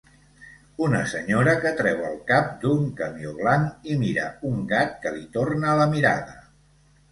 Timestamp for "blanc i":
3.43-3.99